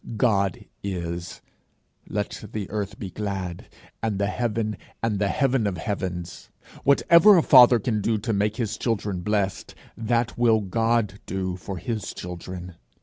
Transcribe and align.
God 0.17 0.65
is; 0.81 1.41
let 2.09 2.45
the 2.53 2.67
earth 2.71 2.97
be 2.97 3.11
glad, 3.11 3.67
and 4.01 4.17
the 4.17 4.25
heaven, 4.25 4.77
and 5.03 5.19
the 5.19 5.27
heaven 5.27 5.67
of 5.67 5.77
heavens! 5.77 6.49
Whatever 6.83 7.37
a 7.37 7.43
father 7.43 7.77
can 7.77 8.01
do 8.01 8.17
to 8.17 8.33
make 8.33 8.55
his 8.57 8.79
children 8.79 9.19
blessed, 9.19 9.75
that 9.95 10.39
will 10.39 10.61
God 10.61 11.19
do 11.27 11.55
for 11.55 11.77
his 11.77 12.15
children. 12.15 12.73